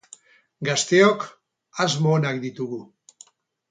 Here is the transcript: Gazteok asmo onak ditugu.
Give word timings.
Gazteok 0.69 1.27
asmo 1.87 2.17
onak 2.19 2.43
ditugu. 2.49 2.85